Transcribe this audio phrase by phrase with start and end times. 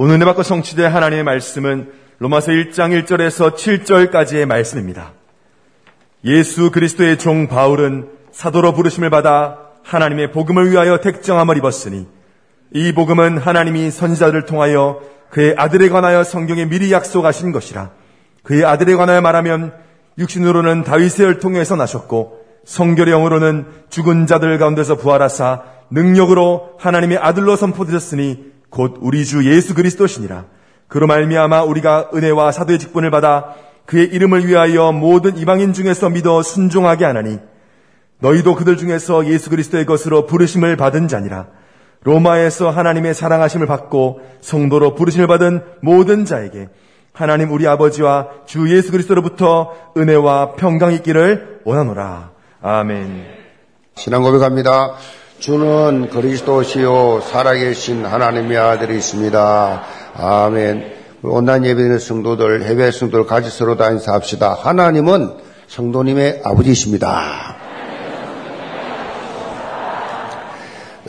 [0.00, 1.90] 오늘 은혜 받고 성취된 하나님의 말씀은
[2.20, 5.10] 로마서 1장 1절에서 7절까지의 말씀입니다.
[6.24, 12.06] 예수 그리스도의 종 바울은 사도로 부르심을 받아 하나님의 복음을 위하여 택정함을 입었으니
[12.74, 15.00] 이 복음은 하나님이 선지자들을 통하여
[15.30, 17.90] 그의 아들에 관하여 성경에 미리 약속하신 것이라
[18.44, 19.72] 그의 아들에 관하여 말하면
[20.16, 28.96] 육신으로는 다윗의 혈통에서 나셨고 성결의 영으로는 죽은 자들 가운데서 부활하사 능력으로 하나님의 아들로 선포되셨으니 곧
[29.00, 30.44] 우리 주 예수 그리스도시니라.
[30.88, 33.54] 그로 말미암아 우리가 은혜와 사도의 직분을 받아
[33.86, 37.38] 그의 이름을 위하여 모든 이방인 중에서 믿어 순종하게 하나니
[38.20, 41.46] 너희도 그들 중에서 예수 그리스도의 것으로 부르심을 받은 자니라.
[42.02, 46.68] 로마에서 하나님의 사랑하심을 받고 성도로 부르심을 받은 모든 자에게
[47.12, 52.30] 하나님 우리 아버지와 주 예수 그리스도로부터 은혜와 평강이 있기를 원하노라.
[52.62, 53.24] 아멘.
[53.96, 54.94] 신앙 고백합니다.
[55.38, 59.82] 주는 그리스도시요 살아계신 하나님의 아들이십니다.
[60.14, 60.98] 아멘.
[61.22, 64.54] 온난 예배드리는 성도들, 해외 성도들 같이 서로 다 인사합시다.
[64.54, 65.34] 하나님은
[65.68, 67.56] 성도님의 아버지이십니다.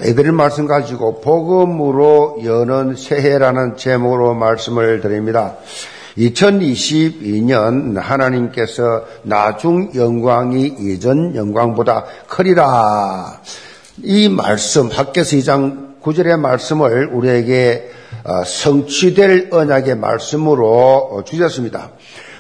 [0.06, 5.56] 예배를 말씀 가지고 복음으로 여는 새해라는 제목으로 말씀을 드립니다.
[6.18, 13.40] 2022년 하나님께서 나중 영광이 예전 영광보다 크리라.
[14.04, 17.90] 이 말씀 학계서 2장 9절의 말씀을 우리에게
[18.24, 21.92] 어, 성취될 언약의 말씀으로 어, 주셨습니다.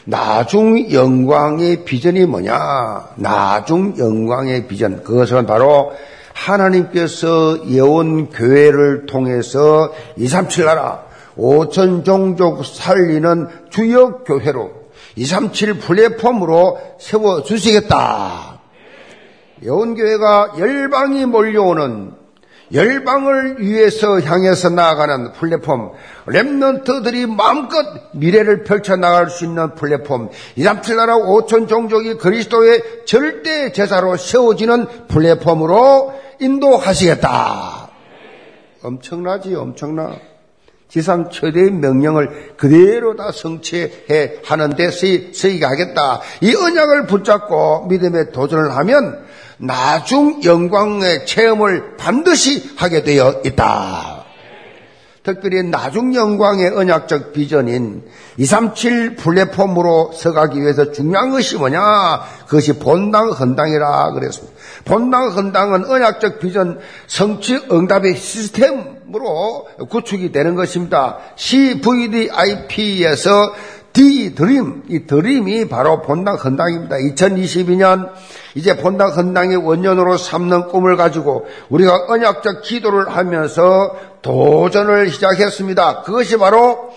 [0.06, 3.10] 나중 영광의 비전이 뭐냐?
[3.16, 5.04] 나중 영광의 비전.
[5.04, 5.92] 그것은 바로
[6.34, 11.04] 하나님께서 예언 교회를 통해서 237 나라
[11.38, 14.72] 5천 종족 살리는 주역 교회로
[15.16, 18.59] 237 플랫폼으로 세워 주시겠다.
[19.64, 22.20] 예언교회가 열방이 몰려오는
[22.72, 25.92] 열방을 위해서 향해서 나아가는 플랫폼,
[26.28, 36.14] 랩런트들이 마음껏 미래를 펼쳐나갈 수 있는 플랫폼, 237나라 5천 종족이 그리스도의 절대 제사로 세워지는 플랫폼으로
[36.40, 37.90] 인도하시겠다.
[38.84, 40.16] 엄청나지, 엄청나.
[40.90, 46.22] 지상 최대의 명령을 그대로 다 성취해 하는데 서의가하겠다.
[46.42, 49.24] 이 언약을 붙잡고 믿음에 도전을 하면
[49.60, 54.26] 나중 영광의 체험을 반드시 하게 되어 있다.
[55.22, 58.04] 특별히 나중 영광의 언약적 비전인
[58.38, 61.82] 237 플랫폼으로 서가기 위해서 중요한 것이 뭐냐?
[62.46, 64.59] 그것이 본당 헌당이라 그랬습니다.
[64.86, 71.18] 본당 헌당은 언약적 비전 성취 응답의 시스템으로 구축이 되는 것입니다.
[71.36, 73.32] CVDIP에서
[73.92, 76.96] D 드림, 이 드림이 바로 본당 헌당입니다.
[76.98, 78.12] 2022년
[78.56, 86.04] 이제 본당 헌당의 원년으로 삼는 꿈을 가지고 우리가 언약적 기도를 하면서 도전을 시작했습니다.
[86.04, 86.92] 그것이 바로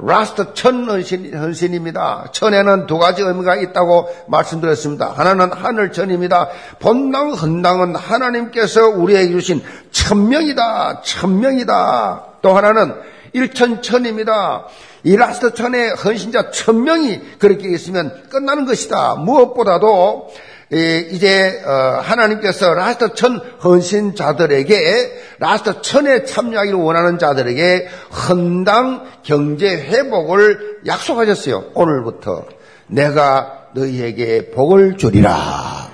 [0.00, 5.12] last 천 헌신, 입니다 천에는 두 가지 의미가 있다고 말씀드렸습니다.
[5.12, 6.48] 하나는 하늘 천입니다.
[6.78, 11.02] 본당 헌당은 하나님께서 우리에게 주신 천명이다.
[11.02, 12.24] 천명이다.
[12.42, 12.94] 또 하나는
[13.32, 14.66] 일천천입니다.
[15.02, 19.16] 이 last 천의 헌신자 천명이 그렇게 있으면 끝나는 것이다.
[19.16, 20.30] 무엇보다도
[20.70, 27.88] 이제 어, 하나님께서 last 천 헌신자들에게 last 천에 참여하기를 원하는 자들에게
[28.28, 31.70] 헌당 경제 회복을 약속하셨어요.
[31.74, 32.44] 오늘부터
[32.88, 35.88] 내가 너희에게 복을 주리라.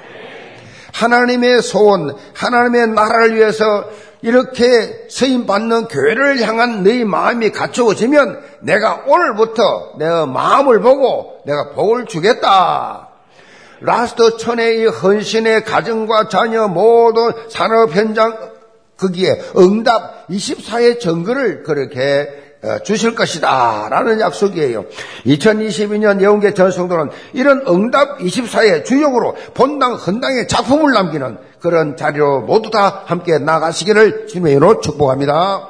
[0.93, 3.85] 하나님의 소원, 하나님의 나라를 위해서
[4.23, 12.07] 이렇게 쓰임 받는 교회를 향한 너희 마음이 갖추어지면 내가 오늘부터 내가 마음을 보고 내가 복을
[12.07, 13.14] 주겠다.
[13.81, 18.55] last 천의 이 헌신의 가정과 자녀 모든 산업 현장
[18.97, 23.89] 거기에 응답 24의 증거를 그렇게 어, 주실 것이다.
[23.91, 24.87] 라는 약속이에요.
[25.27, 33.03] 2022년 예원교회 전성도는 이런 응답 24의 주역으로 본당 헌당의 작품을 남기는 그런 자리로 모두 다
[33.05, 35.69] 함께 나가시기를 주님의 이름으로 축복합니다.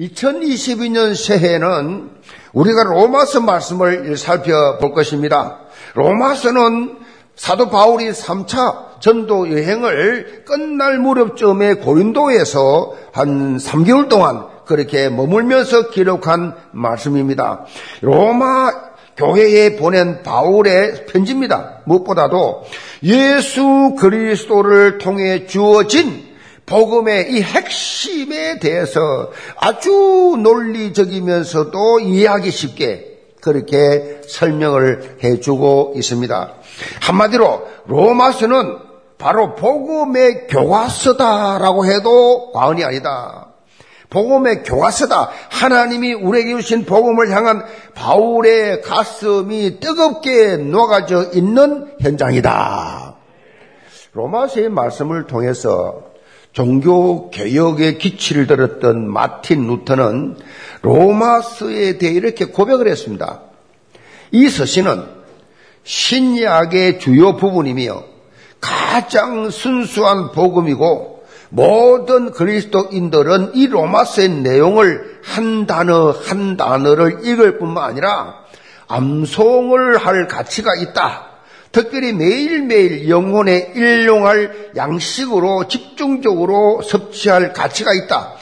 [0.00, 2.10] 2022년 새해에는
[2.54, 5.58] 우리가 로마서 말씀을 살펴볼 것입니다.
[5.94, 6.98] 로마서는
[7.40, 17.64] 사도 바울이 3차 전도 여행을 끝날 무렵쯤에 고린도에서 한 3개월 동안 그렇게 머물면서 기록한 말씀입니다.
[18.02, 18.70] 로마
[19.16, 21.78] 교회에 보낸 바울의 편지입니다.
[21.86, 22.64] 무엇보다도
[23.04, 26.22] 예수 그리스도를 통해 주어진
[26.66, 29.00] 복음의 이 핵심에 대해서
[29.56, 33.09] 아주 논리적이면서도 이해하기 쉽게
[33.40, 36.54] 그렇게 설명을 해주고 있습니다.
[37.02, 38.78] 한마디로 로마서는
[39.18, 43.48] 바로 복음의 교과서다라고 해도 과언이 아니다.
[44.08, 45.30] 복음의 교과서다.
[45.50, 47.64] 하나님이 우리에게 주신 복음을 향한
[47.94, 53.14] 바울의 가슴이 뜨겁게 녹아져 있는 현장이다.
[54.12, 56.09] 로마서의 말씀을 통해서
[56.52, 60.36] 종교 개혁의 기치를 들었던 마틴 루터는
[60.82, 63.42] 로마서에 대해 이렇게 고백을 했습니다.
[64.32, 65.04] 이 서신은
[65.84, 68.02] 신약의 주요 부분이며
[68.60, 78.34] 가장 순수한 복음이고 모든 그리스도인들은 이 로마서의 내용을 한 단어 한 단어를 읽을 뿐만 아니라
[78.88, 81.29] 암송을 할 가치가 있다.
[81.72, 88.34] 특별히 매일매일 영혼에 일용할 양식으로 집중적으로 섭취할 가치가 있다.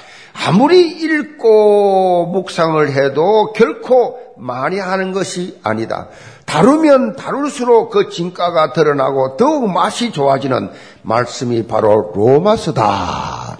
[0.46, 6.08] 아무리 읽고 묵상을 해도 결코 많이 하는 것이 아니다.
[6.46, 10.70] 다루면 다룰수록 그 진가가 드러나고 더욱 맛이 좋아지는
[11.02, 13.58] 말씀이 바로 로마서다.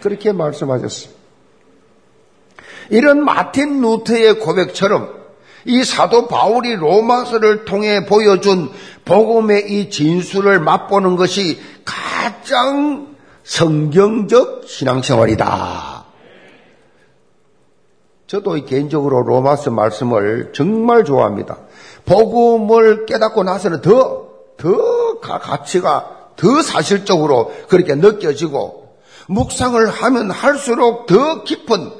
[0.00, 1.18] 그렇게 말씀하셨습니다.
[2.90, 5.17] 이런 마틴 루트의 고백처럼
[5.68, 8.70] 이 사도 바울이 로마서를 통해 보여준
[9.04, 16.06] 복음의 이 진수를 맛보는 것이 가장 성경적 신앙생활이다.
[18.26, 21.58] 저도 개인적으로 로마서 말씀을 정말 좋아합니다.
[22.06, 28.96] 복음을 깨닫고 나서는 더, 더 가치가 더 사실적으로 그렇게 느껴지고
[29.28, 31.90] 묵상을 하면 할수록 더 깊은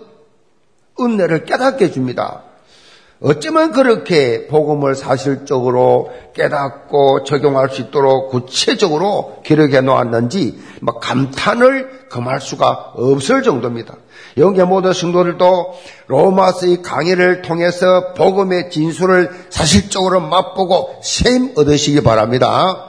[0.98, 2.47] 은혜를 깨닫게 해줍니다.
[3.20, 12.92] 어쩌면 그렇게 복음을 사실적으로 깨닫고 적용할 수 있도록 구체적으로 기록해 놓았는지 막 감탄을 금할 수가
[12.94, 13.96] 없을 정도입니다.
[14.36, 15.74] 영계 모든 성도들도
[16.06, 22.84] 로마서의 강의를 통해서 복음의 진술을 사실적으로 맛보고 셈 얻으시기 바랍니다.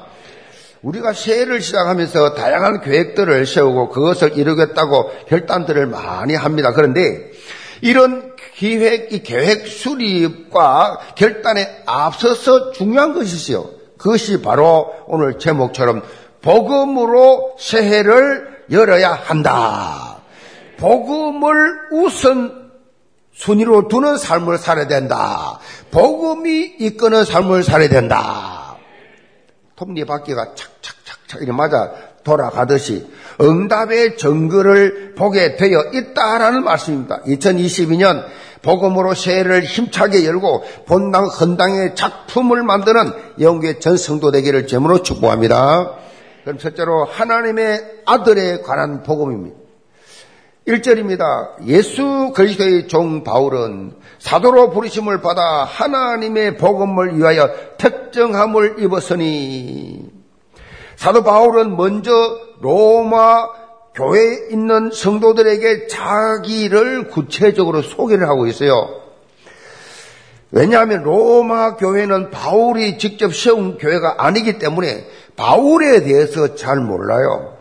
[0.83, 6.71] 우리가 새해를 시작하면서 다양한 계획들을 세우고 그것을 이루겠다고 결단들을 많이 합니다.
[6.71, 7.31] 그런데
[7.81, 8.28] 이런
[8.59, 13.69] 기획, 이 계획 수립과 결단에 앞서서 중요한 것이 있어요.
[13.97, 16.03] 그것이 바로 오늘 제목처럼
[16.41, 20.17] 복음으로 새해를 열어야 한다.
[20.75, 21.55] 복음을
[21.93, 22.71] 우선
[23.31, 25.59] 순위로 두는 삶을 살아야 된다.
[25.91, 28.75] 복음이 이끄는 삶을 살아야 된다.
[29.77, 31.93] 톱니바퀴가 착착착착 이렇게 맞아
[32.25, 33.07] 돌아가듯이
[33.39, 37.21] 응답의 증거를 보게 되어 있다라는 말씀입니다.
[37.23, 38.25] 2022년
[38.61, 43.11] 복음으로 새해를 힘차게 열고 본당 헌당의 작품을 만드는
[43.41, 45.93] 영계 전 성도 되기를 제물로 축복합니다.
[46.43, 49.57] 그럼 첫째로 하나님의 아들에 관한 복음입니다.
[50.67, 51.67] 1절입니다.
[51.67, 60.09] 예수 그리스도의 종 바울은 사도로 부르심을 받아 하나님의 복음을 위하여 특정함을 입었으니
[60.95, 62.11] 사도 바울은 먼저
[62.61, 63.47] 로마
[63.95, 68.99] 교회에 있는 성도들에게 자기를 구체적으로 소개를 하고 있어요.
[70.51, 75.05] 왜냐하면 로마 교회는 바울이 직접 세운 교회가 아니기 때문에
[75.35, 77.57] 바울에 대해서 잘 몰라요.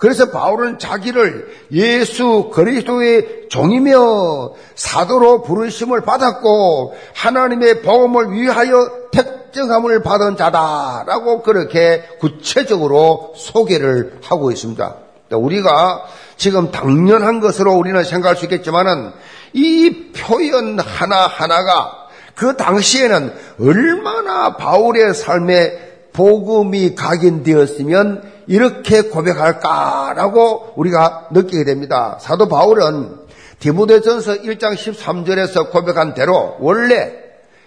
[0.00, 11.42] 그래서 바울은 자기를 예수 그리스도의 종이며 사도로 부르심을 받았고 하나님의 복음을 위하여 특정함을 받은 자다라고
[11.42, 15.03] 그렇게 구체적으로 소개를 하고 있습니다.
[15.30, 16.04] 우리가
[16.36, 19.12] 지금 당연한 것으로 우리는 생각할 수 있겠지만은
[19.52, 32.18] 이 표현 하나하나가 그 당시에는 얼마나 바울의 삶에 복음이 각인되었으면 이렇게 고백할까라고 우리가 느끼게 됩니다.
[32.20, 33.16] 사도 바울은
[33.58, 37.12] 디모데전서 1장 13절에서 고백한 대로 원래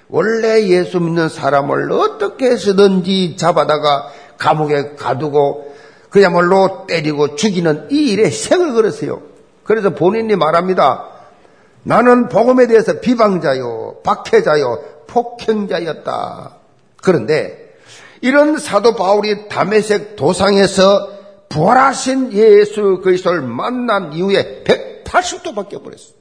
[0.09, 5.75] 원래 예수 믿는 사람을 어떻게 해서든지 잡아다가 감옥에 가두고
[6.09, 9.21] 그야말로 때리고 죽이는 이 일에 생을 걸었어요.
[9.63, 11.09] 그래서 본인이 말합니다.
[11.83, 16.55] 나는 복음에 대해서 비방자요, 박해자요, 폭행자였다.
[17.01, 17.75] 그런데
[18.21, 21.17] 이런 사도 바울이 담에색 도상에서
[21.49, 26.17] 부활하신 예수 그리스도를 만난 이후에 180도 바뀌어 버렸어.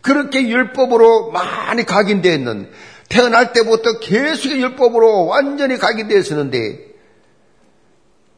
[0.00, 2.70] 그렇게 율법으로 많이 각인되어 있는
[3.08, 6.91] 태어날 때부터 계속 율법으로 완전히 각인되어 있었는데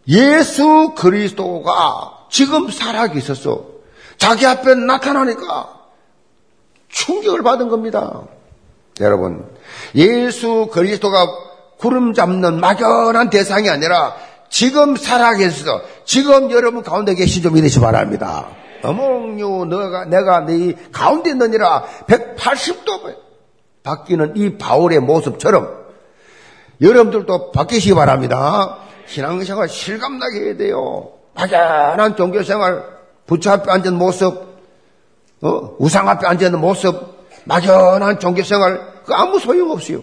[0.09, 3.65] 예수 그리스도가 지금 살아계셨어.
[4.19, 5.81] 자기 앞에 나타나니까
[6.89, 8.23] 충격을 받은 겁니다.
[9.01, 9.45] 여러분,
[9.95, 11.27] 예수 그리스도가
[11.79, 14.15] 구름 잡는 막연한 대상이 아니라
[14.49, 18.47] 지금 살아계셔서 지금 여러분 가운데 계신 좀 믿으시 바랍니다.
[18.85, 23.17] 어몽요 너가 내가 네 가운데 있느니라 180도
[23.83, 25.85] 바뀌는 이 바울의 모습처럼
[26.81, 28.79] 여러분들도 바뀌시기 바랍니다.
[29.07, 31.11] 신앙생활 실감나게 해야 돼요.
[31.35, 32.85] 막연한 종교생활
[33.27, 34.55] 부처 앞에 앉은 모습,
[35.43, 35.77] 어?
[35.79, 36.95] 우상 앞에 있는 모습,
[37.45, 40.03] 막연한 종교생활, 그 아무 소용없어요.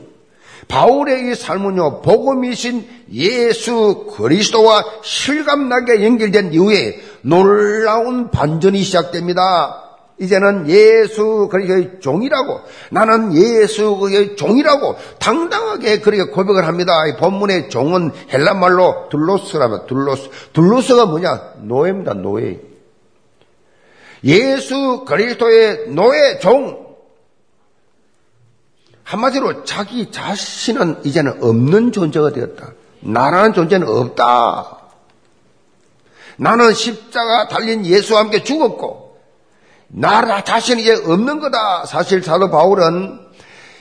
[0.67, 9.90] 바울의 이 삶은요, 복음이신 예수 그리스도와 실감나게 연결된 이후에 놀라운 반전이 시작됩니다.
[10.21, 12.61] 이제는 예수 그리스도의 종이라고
[12.91, 16.93] 나는 예수 그리스도의 종이라고 당당하게 그렇게 고백을 합니다.
[17.07, 20.29] 이 본문의 종은 헬란 말로 둘로스라면 둘로스.
[20.53, 21.53] 둘로스가 뭐냐?
[21.63, 22.13] 노예입니다.
[22.13, 22.61] 노예.
[24.23, 26.95] 예수 그리스도의 노예 종.
[29.03, 32.73] 한마디로 자기 자신은 이제는 없는 존재가 되었다.
[32.99, 34.77] 나라는 존재는 없다.
[36.37, 39.00] 나는 십자가 달린 예수와 함께 죽었고,
[39.93, 41.85] 나 자신이 이제 없는 거다.
[41.85, 43.19] 사실 사도 바울은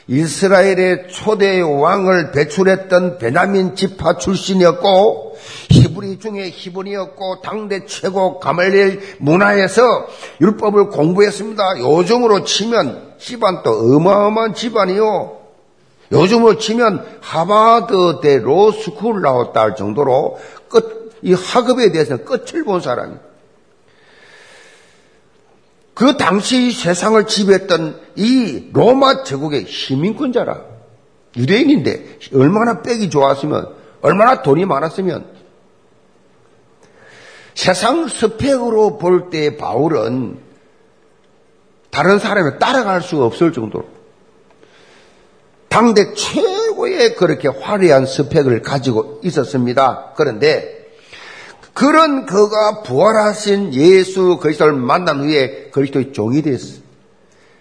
[0.09, 5.37] 이스라엘의 초대 왕을 배출했던 베냐민 지파 출신이었고
[5.71, 9.83] 히브리 중에 히브리였고 당대 최고 가말리엘 문화에서
[10.40, 11.79] 율법을 공부했습니다.
[11.79, 15.38] 요즘으로 치면 집안도 어마어마한 집안이요.
[16.11, 23.30] 요즘으로 치면 하바드대 로스쿨 나왔다 할 정도로 끝, 이 학업에 대해서는 끝을 본 사람이에요.
[25.95, 30.65] 그 당시 세상을 지배했던 이 로마 제국의 시민권자라.
[31.37, 35.27] 유대인인데 얼마나 빽이 좋았으면, 얼마나 돈이 많았으면.
[37.55, 40.39] 세상 스펙으로 볼 때 바울은
[41.91, 43.87] 다른 사람을 따라갈 수가 없을 정도로
[45.69, 50.13] 당대 최고의 그렇게 화려한 스펙을 가지고 있었습니다.
[50.17, 50.80] 그런데
[51.73, 56.81] 그런 그가 부활하신 예수 그리스도를 만난 후에 그리스도의 종이 됐어요.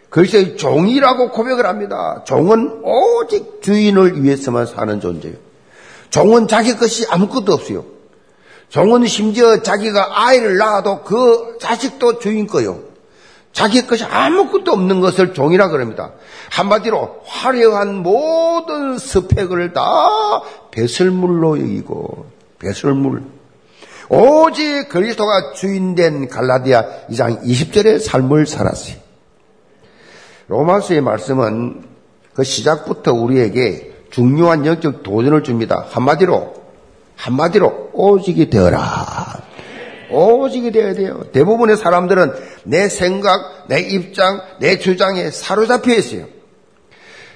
[0.10, 2.24] 그리스도의 종이라고 고백을 합니다.
[2.26, 5.38] 종은 오직 주인을 위해서만 사는 존재예요.
[6.10, 7.86] 종은 자기 것이 아무것도 없어요.
[8.70, 12.82] 종은 심지어 자기가 아이를 낳아도 그 자식도 주인 거요.
[13.52, 16.12] 자기 것이 아무것도 없는 것을 종이라 그럽니다.
[16.52, 19.84] 한마디로 화려한 모든 스펙을 다
[20.72, 22.26] 배설물로 여기고
[22.60, 23.39] 배설물.
[24.10, 28.96] 오직 그리스도가 주인된 갈라디아 2장 20절의 삶을 살았어요.
[30.48, 31.84] 로마서의 말씀은
[32.34, 35.86] 그 시작부터 우리에게 중요한 영적 도전을 줍니다.
[35.90, 36.56] 한마디로,
[37.16, 39.44] 한마디로 오직이 되어라.
[40.10, 41.24] 오직이 되어야 돼요.
[41.32, 46.26] 대부분의 사람들은 내 생각, 내 입장, 내 주장에 사로잡혀 있어요.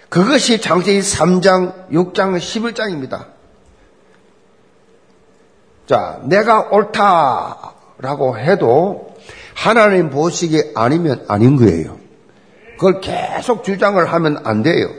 [0.09, 3.32] 그것이 장세기 3장, 6장, 11장입니다.
[5.87, 9.15] 자, 내가 옳다라고 해도
[9.53, 11.97] 하나님 보시기에 아니면 아닌 거예요.
[12.77, 14.89] 그걸 계속 주장을 하면 안 돼요.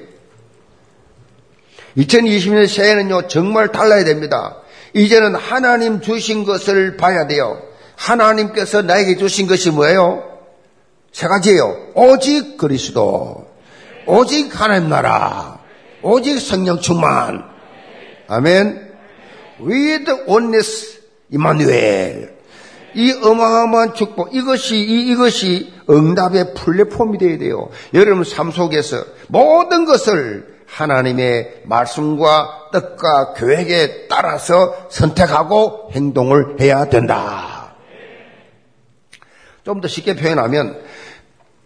[1.97, 4.57] 2020년 새해는요, 정말 달라야 됩니다.
[4.95, 7.61] 이제는 하나님 주신 것을 봐야 돼요.
[7.97, 10.23] 하나님께서 나에게 주신 것이 뭐예요?
[11.13, 11.93] 세 가지예요.
[11.95, 13.47] 오직 그리스도,
[14.07, 15.61] 오직 하나님 나라,
[16.03, 17.45] 오직 성령 충만.
[18.27, 18.84] 아멘.
[19.67, 22.35] With oneness 이마누엘.
[22.97, 27.69] 이 어마어마한 축복, 이것이, 이, 이것이 응답의 플랫폼이 되어야 돼요.
[27.93, 37.75] 여러분 삶 속에서 모든 것을 하나님의 말씀과 뜻과 계획에 따라서 선택하고 행동을 해야 된다.
[39.65, 40.81] 좀 더 쉽게 표현하면,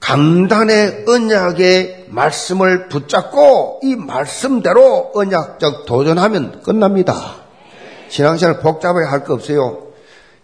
[0.00, 7.48] 강단의 언약의 말씀을 붙잡고 이 말씀대로 언약적 도전하면 끝납니다.
[8.09, 9.88] 신앙생활 복잡하게 할 거 없어요.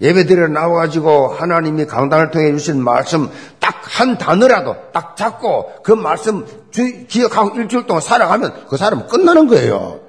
[0.00, 3.30] 예배드리러 나와가지고 하나님이 강단을 통해 주신 말씀
[3.60, 6.46] 딱 한 단어라도 딱 잡고 그 말씀
[7.06, 10.00] 기억하고 일주일 동안 살아가면 그 사람은 끝나는 거예요.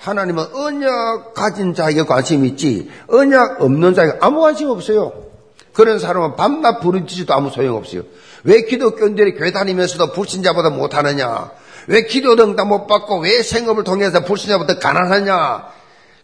[0.00, 5.12] 하나님은 언약 가진 자에게 관심이 있지 언약 없는 자에게 아무 관심 없어요.
[5.72, 8.02] 그런 사람은 밤낮 부르짖어도 아무 소용없어요.
[8.42, 11.50] 왜 기독교인들이 교회 다니면서도 불신자보다 못하느냐?
[11.86, 15.66] 왜 기도 등답 못 받고 왜 생업을 통해서 불신자보다 가난하냐?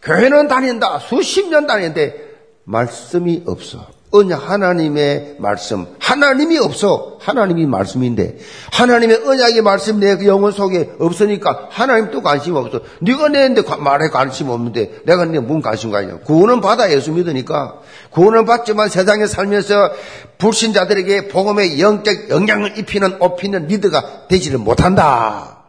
[0.02, 0.98] 교회는 다닌다.
[0.98, 2.30] 수십 년 다니는데
[2.64, 3.86] 말씀이 없어.
[4.12, 5.86] 언약 하나님의 말씀.
[6.00, 7.18] 하나님이 없어.
[7.20, 8.38] 하나님이 말씀인데
[8.72, 12.80] 하나님의 언약의 말씀 내 영혼 속에 없으니까 하나님 또 관심 없어.
[13.00, 16.18] 네가 내는데 말에 관심 없는데 내가 네뭔 관심 가냐.
[16.24, 17.80] 구원은 받아 예수 믿으니까
[18.10, 19.92] 구원은 받지만 세상에 살면서
[20.38, 25.59] 불신자들에게 복음의 영적 영향을 입히는 업히는 리더가 되지를 못한다.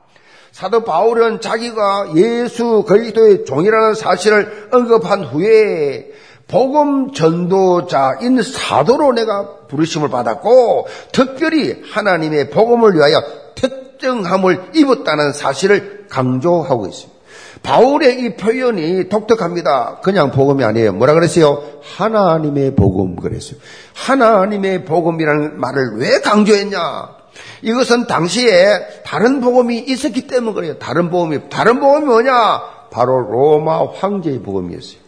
[0.51, 6.11] 사도 바울은 자기가 예수 그리스도의 종이라는 사실을 언급한 후에
[6.47, 13.23] 복음 전도자인 사도로 내가 부르심을 받았고 특별히 하나님의 복음을 위하여
[13.55, 17.21] 특정함을 입었다는 사실을 강조하고 있습니다.
[17.63, 19.99] 바울의 이 표현이 독특합니다.
[20.03, 20.93] 그냥 복음이 아니에요.
[20.93, 21.63] 뭐라 그랬어요?
[21.95, 23.59] 하나님의 복음 그랬어요.
[23.93, 27.20] 하나님의 복음이라는 말을 왜 강조했냐?
[27.61, 30.77] 이것은 당시에 다른 복음이 있었기 때문에 그래요.
[30.79, 32.61] 다른 복음이 다른 복음이 뭐냐?
[32.91, 35.01] 바로 로마 황제의 복음이었어요.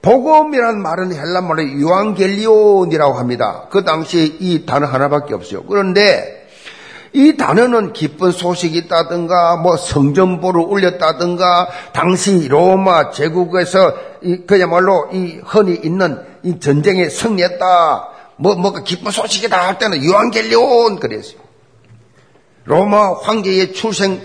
[0.00, 3.68] 복음이란 말은 헬란말로 유앙겔리온이라고 합니다.
[3.70, 5.62] 그 당시에 이 단어 하나밖에 없어요.
[5.62, 6.42] 그런데
[7.12, 13.94] 이 단어는 기쁜 소식이 있다든가 뭐 성전보를 올렸다든가 당시 로마 제국에서
[14.46, 18.08] 그야말로 이 흔히 있는 이 전쟁에 승리했다
[18.42, 21.40] 뭐 뭐가 기쁜 소식이다 할 때는 유앙겔리온 그랬어요.
[22.64, 24.20] 로마 황제의 출생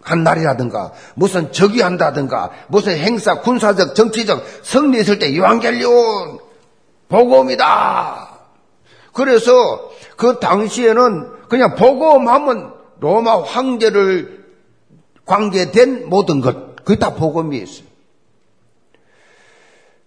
[0.00, 6.38] 한 날이라든가 무슨 적위한다든가 무슨 행사 군사적 정치적 승리했을 때 유앙겔리온
[7.10, 8.38] 복음이다.
[9.12, 14.42] 그래서 그 당시에는 그냥 복음하면 로마 황제를
[15.26, 17.89] 관계된 모든 것, 그게 다 복음이 있어요.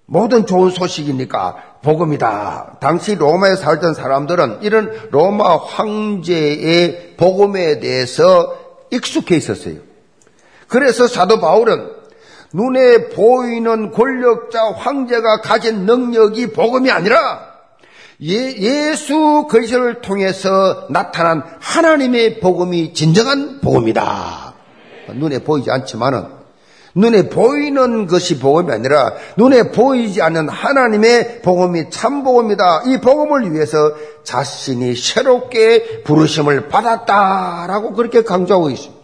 [0.06, 2.78] 모든 좋은 소식이니까 복음이다.
[2.80, 8.58] 당시 로마에 살던 사람들은 이런 로마 황제의 복음에 대해서
[8.92, 9.76] 익숙해 있었어요.
[10.68, 11.90] 그래서 사도 바울은
[12.54, 17.54] 눈에 보이는 권력자 황제가 가진 능력이 복음이 아니라
[18.22, 24.54] 예, 수 그리스도를 통해서 나타난 하나님의 복음이 진정한 복음이다.
[25.16, 26.43] 눈에 보이지 않지만은
[26.96, 32.84] 눈에 보이는 것이 복음이 아니라 눈에 보이지 않는 하나님의 복음이 참 복음이다.
[32.86, 33.78] 이 복음을 위해서
[34.24, 39.04] 자신이 새롭게 부르심을 받았다라고 그렇게 강조하고 있습니다.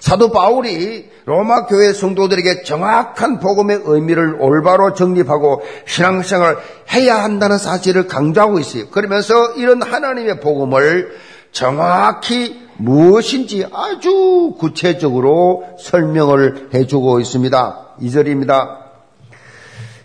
[0.00, 6.56] 사도 바울이 로마 교회 성도들에게 정확한 복음의 의미를 올바로 정립하고 신앙생활을
[6.92, 8.88] 해야 한다는 사실을 강조하고 있어요.
[8.88, 11.10] 그러면서 이런 하나님의 복음을
[11.52, 17.86] 정확히 무엇인지 아주 구체적으로 설명을 해주고 있습니다.
[18.00, 18.88] 2절입니다.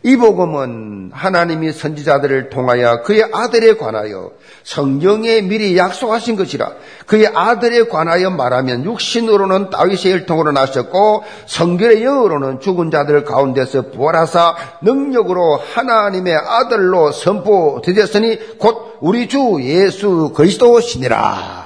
[0.06, 4.32] 이 복음은 하나님이 선지자들을 통하여 그의 아들에 관하여
[4.66, 6.74] 성경에 미리 약속하신 것이라
[7.08, 15.62] 그의 아들에 관하여 말하면 육신으로는 다윗의 혈통으로 나셨고 성결의 영으로는 죽은 자들 가운데서 부활하사 능력으로
[15.74, 21.63] 하나님의 아들로 선포되었으니 곧 우리 주 예수 그리스도시니라.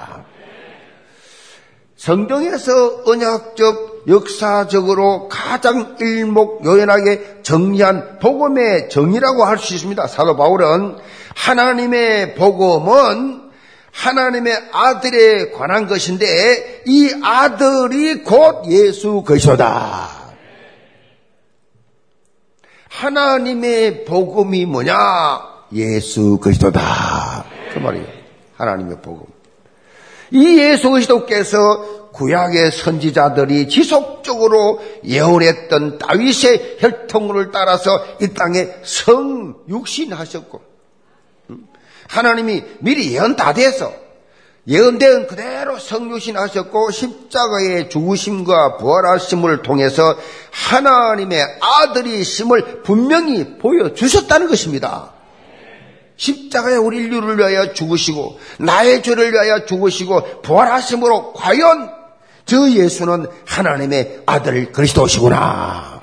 [1.98, 10.06] 성경에서 언약적 역사적으로 가장 일목요연하게 정리한 복음의 정의라고 할 수 있습니다.
[10.06, 10.96] 사도 바울은
[11.34, 13.50] 하나님의 복음은
[13.92, 20.08] 하나님의 아들에 관한 것인데 이 아들이 곧 예수 그리스도다.
[22.90, 24.94] 하나님의 복음이 뭐냐?
[25.72, 27.44] 예수 그리스도다.
[27.74, 28.06] 그 말이에요.
[28.56, 29.37] 하나님의 복음.
[30.30, 40.60] 이 예수 그리스도께서 구약의 선지자들이 지속적으로 예언했던 다윗의 혈통을 따라서 이 땅에 성육신하셨고
[41.50, 41.66] 음,
[42.08, 43.92] 하나님이 미리 예언 다 돼서
[44.66, 50.14] 예언된 그대로 성육신하셨고 십자가의 죽으심과 부활하심을 통해서
[50.50, 55.14] 하나님의 아들이심을 분명히 보여주셨다는 것입니다.
[56.18, 61.90] 십자가에 우리 인류를 위하여 죽으시고 나의 죄를 위하여 죽으시고 부활하심으로 과연
[62.44, 66.02] 저 예수는 하나님의 아들 그리스도시구나.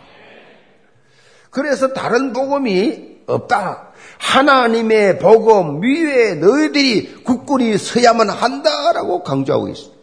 [1.49, 3.89] 그래서 다른 복음이 없다.
[4.17, 9.95] 하나님의 복음 위에 너희들이 굳건히 서야만 한다라고 강조하고 있습니다.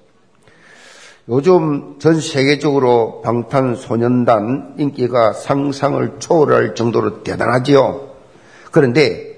[1.29, 8.11] 요즘 전 세계적으로 방탄소년단 인기가 상상을 초월할 정도로 대단하지요.
[8.72, 9.31] 그런데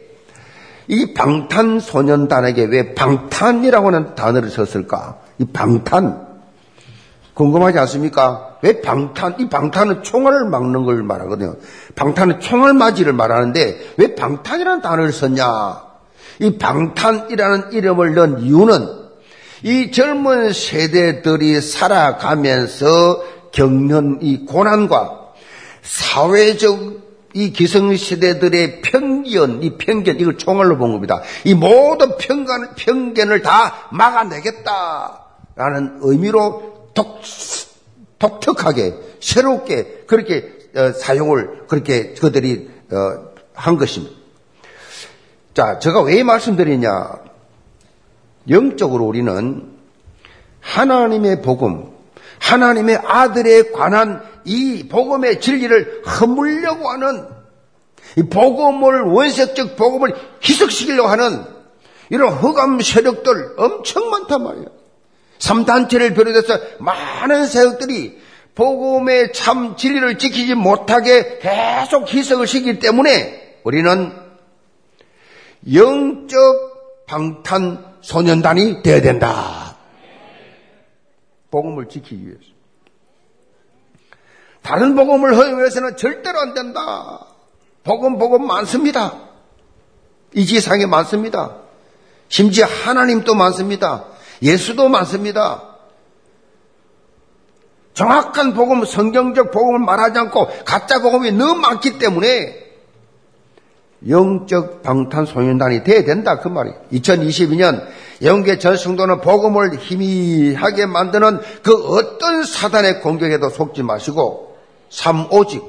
[0.88, 5.18] 이 방탄소년단에게 왜 방탄이라고 하는 단어를 썼을까?
[5.38, 6.24] 이 방탄.
[7.34, 8.58] 궁금하지 않습니까?
[8.62, 11.56] 왜 방탄, 이 방탄은 총알을 막는 걸 말하거든요.
[11.96, 15.82] 방탄은 총알 맞이를 말하는데 왜 방탄이라는 단어를 썼냐?
[16.40, 19.04] 이 방탄이라는 이름을 넣은 이유는
[19.64, 25.20] 이 젊은 세대들이 살아가면서 겪는 이 고난과
[25.82, 27.03] 사회적
[27.34, 31.20] 이 기성세대들의 편견, 이 편견, 이걸 총알로 본 겁니다.
[31.44, 37.20] 이 모든 편견, 편견을 다 막아내겠다라는 의미로 독,
[38.18, 44.14] 독특하게 새롭게 그렇게 어, 사용을 그렇게 그들이 어, 한 것입니다.
[45.54, 47.24] 자, 제가 왜 말씀드리냐?
[48.48, 49.72] 영적으로 우리는
[50.60, 51.93] 하나님의 복음,
[52.38, 57.26] 하나님의 아들에 관한 이 복음의 진리를 허물려고 하는
[58.16, 61.44] 이 복음을 원색적 복음을 희석시키려고 하는
[62.10, 64.66] 이런 흑암 세력들 엄청 많단 말이에요.
[65.38, 68.18] 3단체를 비롯해서 많은 세력들이
[68.54, 74.12] 복음의 참 진리를 지키지 못하게 계속 희석을 시키기 때문에 우리는
[75.72, 79.73] 영적 방탄 소년단이 되어야 된다.
[81.54, 82.42] 복음을 지키기 위해서.
[84.60, 87.26] 다른 복음을 허용해서는 절대로 안 된다.
[87.84, 89.20] 복음, 복음 많습니다.
[90.32, 91.58] 이 지상에 많습니다.
[92.28, 94.06] 심지어 하나님도 많습니다.
[94.42, 95.76] 예수도 많습니다.
[97.92, 102.63] 정확한 복음, 성경적 복음을 말하지 않고 가짜 복음이 너무 많기 때문에
[104.08, 106.76] 영적 방탄소년단이 돼야 된다 그 말이에요.
[106.92, 107.84] 2022년
[108.22, 114.56] 영계 전 성도는 복음을 희미하게 만드는 그 어떤 사단의 공격에도 속지 마시고
[114.90, 115.62] 삼 오직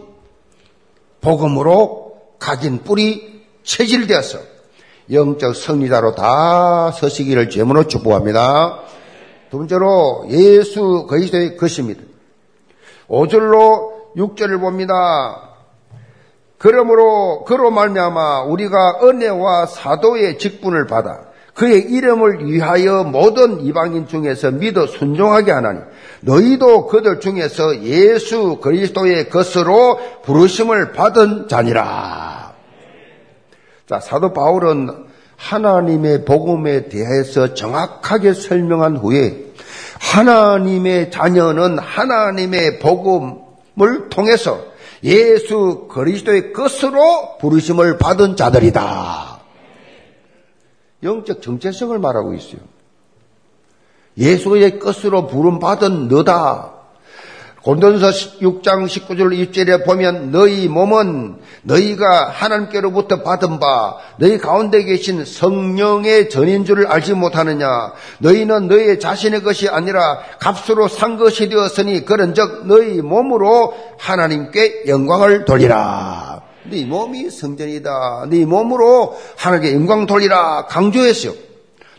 [1.21, 4.39] 복음으로 각인 뿌리 체질되어서
[5.11, 8.81] 영적 승리자로 다 서시기를 제문으로 축복합니다.
[9.49, 12.01] 두 번째로 예수 그리스도의 것입니다.
[13.07, 15.44] 5절로 6절을 봅니다.
[16.65, 21.19] 그러므로 그로 말미암아 우리가 은혜와 사도의 직분을 받아
[21.53, 25.81] 그의 이름을 위하여 모든 이방인 중에서 믿어 순종하게 하나니
[26.21, 32.55] 너희도 그들 중에서 예수 그리스도의 것으로 부르심을 받은 자니라.
[33.87, 39.53] 자, 사도 바울은 하나님의 복음에 대해서 정확하게 설명한 후에
[39.99, 44.73] 하나님의 자녀는 하나님의 복음을 통해서
[45.05, 49.39] 예수 그리스도의 것으로 부르심을 받은 자들이다.
[51.03, 52.61] 영적 정체성을 말하고 있어요.
[54.17, 56.74] 예수의 것으로 부름 받은 너다.
[57.65, 58.09] 곤돈서
[58.41, 66.63] 6장 19절 2절에 보면 너희 몸은 너희가 하나님께로부터 받은 바 너희 가운데 계신 성령의 전인
[66.63, 67.93] 줄을 알지 못하느냐?
[68.19, 76.43] 너희는 너희 자신의 것이 아니라 값으로 산 것이 되었으니 그런즉 너희 몸으로 하나님께 영광을 돌리라.
[76.65, 78.27] 네 몸이 성전이다.
[78.29, 80.67] 네 몸으로 하나님께 영광 돌리라.
[80.67, 81.33] 강조했어요.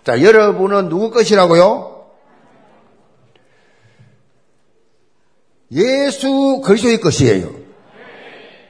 [0.04, 1.95] 자 여러분은 누구 것이라고요?
[5.72, 7.54] 예수 그리스도의 것이에요.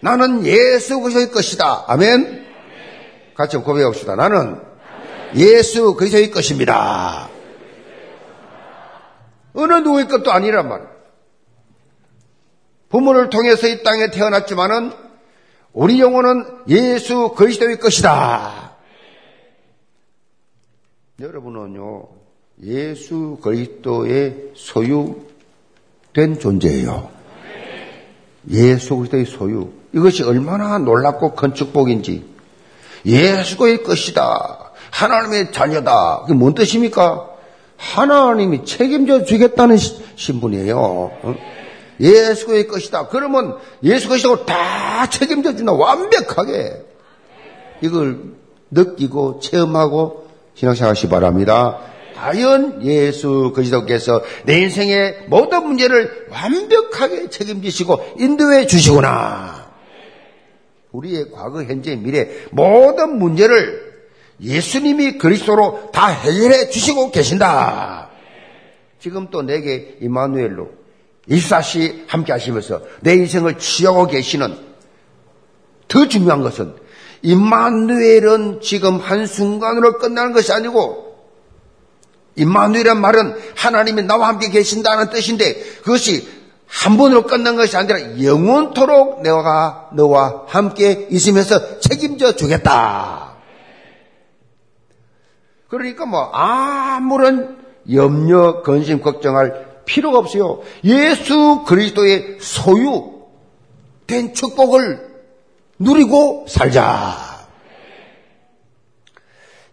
[0.01, 1.85] 나는 예수 그리스도의 것이다.
[1.89, 2.47] 아멘.
[3.35, 4.17] 같이 고백합시다.
[4.17, 4.61] 나는
[5.35, 7.29] 예수 그리스도의 것입니다.
[9.53, 10.97] 어느 누구의 것도 아니란 말이에요.
[12.89, 14.93] 부모를 통해서 이 땅에 태어났지만은
[15.73, 18.77] 우리 영혼은 예수 그리스도의 것이다.
[21.21, 22.09] 여러분은요,
[22.63, 25.26] 예수 그리스도의 소유
[26.17, 27.11] 된 존재예요.
[28.51, 29.69] 예수 그리스도의 소유.
[29.93, 32.25] 이것이 얼마나 놀랍고 큰 축복인지.
[33.05, 34.73] 예수의 것이다.
[34.91, 36.23] 하나님의 자녀다.
[36.23, 37.29] 그게 뭔 뜻입니까?
[37.77, 39.77] 하나님이 책임져 주겠다는
[40.17, 40.79] 신분이에요.
[40.79, 41.35] 어?
[42.01, 43.09] 예수의 것이다.
[43.09, 45.73] 그러면 예수 것이라고 다 책임져 준다.
[45.73, 46.83] 완벽하게.
[47.83, 48.21] 이걸
[48.71, 51.79] 느끼고 체험하고 신앙생활 하시 바랍니다.
[52.17, 59.67] 과연 예수 그리스도께서 내 인생의 모든 문제를 완벽하게 책임지시고 인도해 주시구나.
[60.93, 63.87] 우리의 과거, 현재, 미래 모든 문제를
[64.41, 68.11] 예수님이 그리스도로 다 해결해 주시고 계신다.
[68.99, 70.71] 지금 또 내게 이마누엘로
[71.29, 74.57] 24시 함께 하시면서 내 인생을 치유하고 계시는
[75.89, 76.75] 더 중요한 것은
[77.23, 81.06] 임마누엘은 지금 한순간으로 끝나는 것이 아니고
[82.37, 86.29] 임마누이란 말은 하나님이 나와 함께 계신다는 뜻인데 그것이
[86.67, 93.37] 한 번으로 끝난 것이 아니라 영원토록 내가 너와 함께 있으면서 책임져 주겠다.
[95.69, 97.59] 그러니까 뭐 아무런
[97.93, 100.63] 염려, 근심, 걱정할 필요가 없어요.
[100.85, 105.07] 예수 그리스도의 소유된 축복을
[105.79, 107.47] 누리고 살자.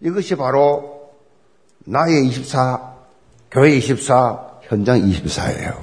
[0.00, 0.93] 이것이 바로
[1.84, 2.94] 나의 24,
[3.50, 5.78] 교회 24, 현장 24예요.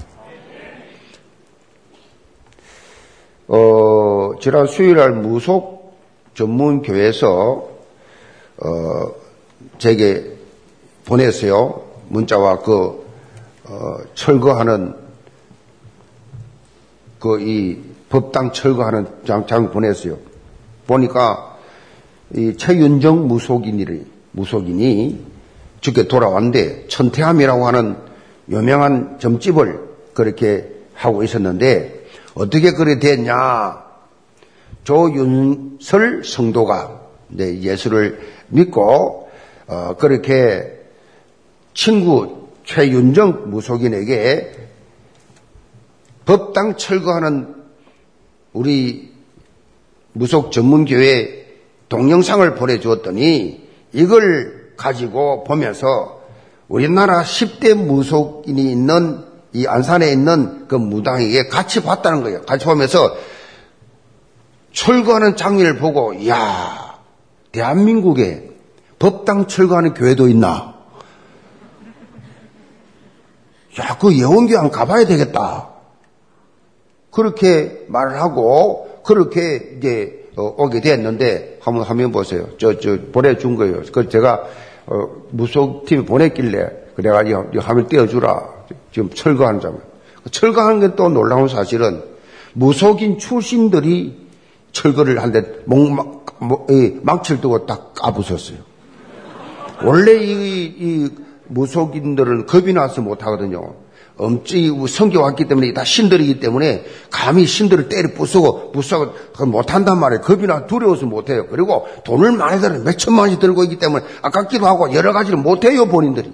[3.47, 5.99] 어, 지난 수요일날 무속
[6.33, 7.69] 전문 교회에서
[8.57, 9.11] 어,
[9.77, 10.37] 제게
[11.05, 11.83] 보냈어요.
[12.09, 13.05] 문자와 그
[13.65, 14.95] 어, 철거하는
[17.19, 17.77] 그 이
[18.09, 20.17] 법당 철거하는 장 장 보냈어요.
[20.87, 21.57] 보니까
[22.35, 23.85] 이 최윤정 무속인이
[24.31, 25.31] 무속인이
[25.82, 27.98] 죽게 돌아왔는데 천태함이라고 하는
[28.50, 33.84] 유명한 점집을 그렇게 하고 있었는데 어떻게 그래 됐냐?
[34.84, 37.02] 조윤설 성도가
[37.38, 39.30] 예수를 믿고
[39.67, 40.80] 어, 그렇게
[41.74, 44.52] 친구 최윤정 무속인에게
[46.26, 47.56] 법당 철거하는
[48.54, 49.12] 우리
[50.13, 51.46] 무속 전문교회
[51.89, 56.22] 동영상을 보내주었더니 이걸 가지고 보면서
[56.67, 62.41] 우리나라 10대 무속인이 있는 이 안산에 있는 그 무당에게 같이 봤다는 거예요.
[62.44, 63.15] 같이 보면서
[64.72, 66.98] 철거하는 장면을 보고, 이야,
[67.52, 68.50] 대한민국에
[68.98, 70.76] 법당 철거하는 교회도 있나?
[73.80, 75.70] 야, 그 예원교 한번 가봐야 되겠다.
[77.12, 82.48] 그렇게 말을 하고, 그렇게 이제 어, 오게 됐는데, 한번 화면 보세요.
[82.58, 83.82] 저, 저, 보내준 거예요.
[83.91, 84.46] 그 제가,
[84.88, 88.50] 어, 무속팀에 보냈길래, 그래가지고, 이 화면 띄워주라.
[88.91, 89.82] 지금 철거하는 장면.
[90.32, 92.04] 철거하는 게 또 놀라운 사실은,
[92.54, 94.28] 무속인 출신들이
[94.72, 96.67] 철거를 하는데, 목, 목,
[97.04, 98.60] 망치를 두고 딱 까부쉈어요.
[99.84, 101.10] 원래 이, 이
[101.48, 103.74] 무속인들은 겁이 나서 못하거든요.
[104.17, 109.13] 엄청이 성겨왔기 때문에 다 신들이기 때문에 감히 신들을 때려 부수고 부수고
[109.47, 110.21] 못한단 말이에요.
[110.21, 111.47] 겁이 나 두려워서 못해요.
[111.47, 115.88] 그리고 돈을 많이 들어 몇 천만 원씩 들고 있기 때문에 아깝기도 하고 여러 가지를 못해요
[115.88, 116.32] 본인들이.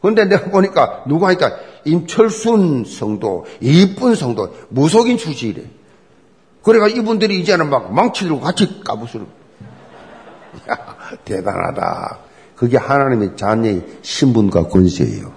[0.00, 5.62] 그런데 내가 보니까 누가 하니까 임철순 성도, 이쁜 성도, 무속인 출신이래.
[6.62, 9.26] 그래가 이분들이 이제는 막 망치 들고 같이 까부수는.
[11.24, 12.18] 대단하다.
[12.56, 15.32] 그게 하나님의 자녀의 신분과 권세예요.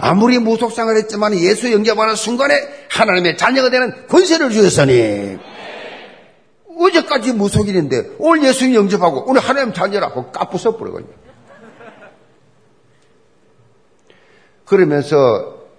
[0.00, 2.54] 아무리 무속상을 했지만 예수 영접하는 순간에
[2.90, 5.38] 하나님의 자녀가 되는 권세를 주셨으니
[6.78, 11.20] 어제까지 무속인인데 오늘 예수 영접하고 오늘 하나님 자녀라고 까부숴 버려거든요.
[14.64, 15.18] 그러면서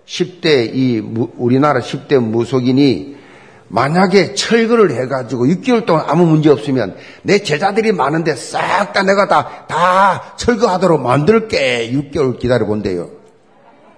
[0.05, 0.99] 10대 이
[1.37, 3.21] 우리나라 10대 무속인이
[3.69, 9.65] 만약에 철거를 해가지고 6개월 동안 아무 문제 없으면 내 제자들이 많은데 싹 다 내가 다,
[9.67, 13.20] 다 철거하도록 만들게 6개월 기다려 본대요.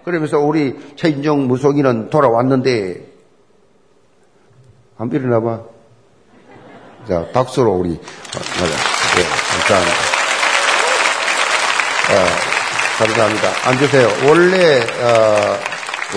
[0.04, 3.08] 그러면서 우리 최인정 무속인은 돌아왔는데,
[4.98, 5.62] 한번 일어나봐.
[7.08, 8.66] 자, 박수로 우리, 맞아.
[9.16, 10.24] 네, 감사합니다.
[12.10, 12.16] 어,
[13.00, 13.70] 감사합니다.
[13.70, 14.08] 앉으세요.
[14.30, 15.58] 원래, 어,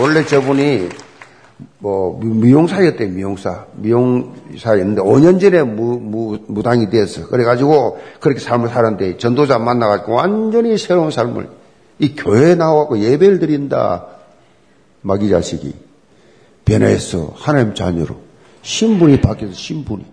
[0.01, 0.89] 원래 저분이
[1.79, 3.67] 뭐 미용사였대요, 미용사.
[3.75, 7.27] 미용사였는데 5년 전에 무, 무, 무당이 됐어.
[7.29, 11.49] 그래가지고 그렇게 삶을 살았는데 전도자 만나가지고 완전히 새로운 삶을
[11.99, 14.07] 이 교회에 나와갖고 예배를 드린다.
[15.03, 15.75] 마귀 자식이
[16.65, 18.17] 변해서 하나님 자녀로
[18.63, 20.05] 신분이 바뀌어서 신분이.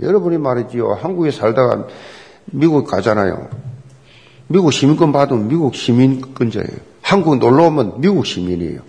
[0.00, 0.94] 여러분이 말이지요.
[0.94, 1.86] 한국에 살다가
[2.46, 3.50] 미국 가잖아요.
[4.48, 6.78] 미국 시민권 받으면 미국 시민권자예요.
[7.02, 8.80] 한국 놀러 오면 미국 시민이에요.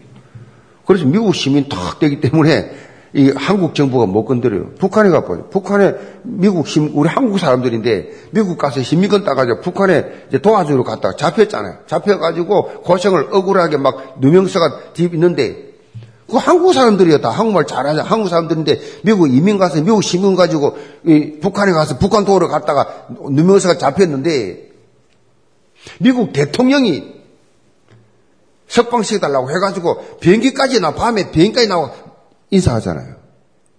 [0.86, 2.72] 그래서 미국 시민 탁 되기 때문에
[3.16, 4.72] 이 한국 정부가 못 건드려요.
[4.80, 5.48] 북한에 가봐요.
[5.50, 11.80] 북한에 미국 시민, 우리 한국 사람들인데 미국 가서 시민권 따가지고 북한에 이제 도와주러 갔다가 잡혔잖아요.
[11.86, 15.74] 잡혀가지고 고생을 억울하게 막 누명서가 뒤 있는데
[16.28, 17.30] 그 한국 사람들이었다.
[17.30, 18.04] 한국말 잘하자.
[18.04, 23.78] 한국 사람들인데 미국 이민 가서 미국 시민 가지고 이 북한에 가서 북한 도우러 갔다가 누명서가
[23.78, 24.72] 잡혔는데
[26.00, 27.14] 미국 대통령이
[28.68, 31.92] 석방시켜달라고 해가지고 비행기까지 나 밤에 비행기까지 나와
[32.54, 33.16] 인사하잖아요.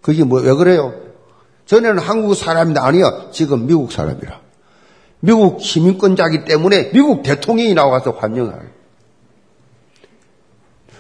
[0.03, 0.93] 그게 뭐 왜 그래요?
[1.67, 3.29] 전에는 한국 사람인데 아니야.
[3.33, 4.41] 지금 미국 사람이라.
[5.21, 8.71] 미국 시민권자기 때문에 미국 대통령이 나와서 환영을.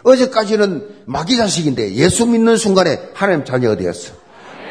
[0.02, 4.14] 어제까지는 마귀 자식인데 예수 믿는 순간에 하나님 자녀가 되었어.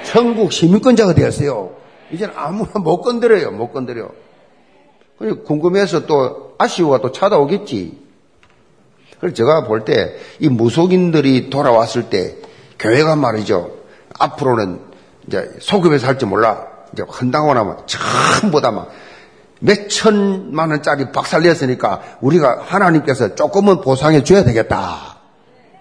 [0.05, 1.75] 천국 시민권자가 되었어요.
[2.11, 3.51] 이제는 아무나 못 건드려요.
[3.51, 4.09] 못 건드려.
[5.45, 8.03] 궁금해서 또 아쉬워가 또 찾아오겠지.
[9.19, 12.35] 그래서 제가 볼 때 이 무속인들이 돌아왔을 때
[12.83, 13.71] 교회가 말이죠.
[14.19, 14.79] 앞으로는
[15.27, 16.67] 이제 소급해서 할지 몰라.
[16.91, 18.91] 이제 헌당하고 나면 전부 다막
[19.61, 25.17] 몇천만 원짜리 박살냈으니까 우리가 하나님께서 조금은 보상해 줘야 되겠다.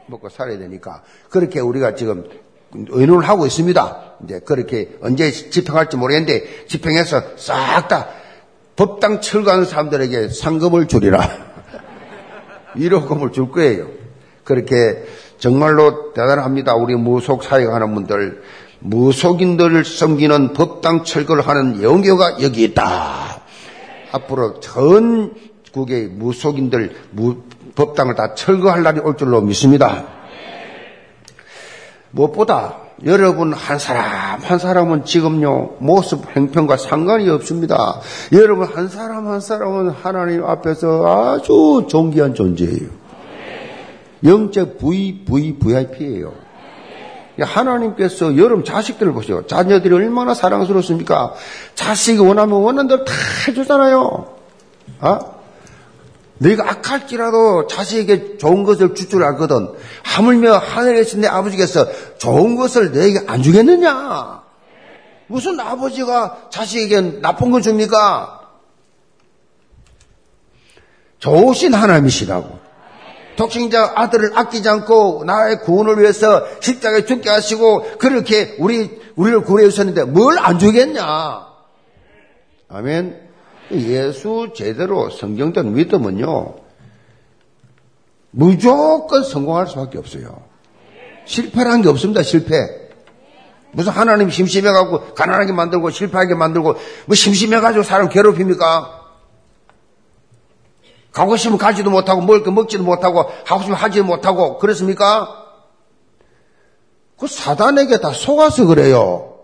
[0.07, 1.03] 먹고 살아야 되니까.
[1.29, 2.25] 그렇게 우리가 지금
[2.73, 4.03] 의논을 하고 있습니다.
[4.25, 8.09] 이제 그렇게 언제 집행할지 모르겠는데 집행해서 싹 다
[8.77, 11.29] 법당 철거하는 사람들에게 상금을 주리라.
[12.77, 13.89] 위로금을 줄 거예요.
[14.45, 15.05] 그렇게
[15.43, 16.77] 정말로 대단합니다.
[16.77, 18.43] 우리 무속 사역 하는 분들,
[18.79, 23.41] 무속인들을 섬기는 법당 철거를 하는 영교가 여기 있다.
[24.13, 25.35] 앞으로 전
[25.73, 27.39] 국의 무속인들 무,
[27.75, 30.05] 법당을 다 철거할 날이 올 줄로 믿습니다.
[32.13, 38.01] 무엇보다 여러분 한 사람 한 사람은 지금요 모습 행편과 상관이 없습니다.
[38.31, 43.02] 여러분 한 사람 한 사람은 하나님 앞에서 아주 존귀한 존재예요.
[44.25, 46.35] 영적 V V VIP예요.
[47.41, 49.47] 하나님께서 여러분 자식들을 보세요.
[49.47, 51.35] 자녀들이 얼마나 사랑스럽습니까?
[51.75, 53.13] 자식이 원하면 원하는 대로 다
[53.49, 54.37] 해주잖아요.
[55.01, 55.21] 아?
[56.39, 59.73] 너희가 악할지라도 자식에게 좋은 것을 줄 줄 알거든.
[60.03, 61.87] 하물며 하늘에 계신 내 아버지께서
[62.19, 64.43] 좋은 것을 너에게 안 주겠느냐?
[65.29, 68.41] 무슨 아버지가 자식에게 나쁜 걸 줍니까?
[71.19, 72.62] 좋으신 하나님이시라고.
[73.37, 80.05] 독생자 아들을 아끼지 않고 나의 구원을 위해서 십자가에 죽게 하시고 그렇게 우리 우리를 구해 주셨는데
[80.05, 81.47] 뭘 안 주겠냐?
[82.69, 83.21] 아멘.
[83.73, 86.55] 예수 제대로 성경대로 믿으면요.
[88.31, 90.43] 무조건 성공할 수밖에 없어요.
[91.27, 92.55] 실패라는 게 없습니다, 실패.
[93.73, 96.75] 무슨 하나님 심심해가지고 가난하게 만들고 실패하게 만들고
[97.07, 99.02] 뭐 심심해가지고 사람 괴롭힙니까?
[101.13, 105.39] 가고 싶으면 가지도 못하고 먹을 거 먹지도 못하고 하고 싶으면 하지도 못하고 그렇습니까?
[107.19, 109.35] 그 사단에게 다 속아서 그래요.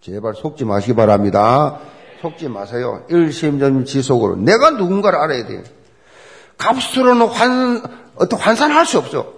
[0.00, 1.78] 제발 속지 마시기 바랍니다.
[2.22, 3.04] 속지 마세요.
[3.08, 4.36] 일심전 지속으로.
[4.36, 5.62] 내가 누군가를 알아야 돼요.
[6.56, 7.82] 값으로는 환,
[8.16, 9.34] 어떤 환산할 수 없어.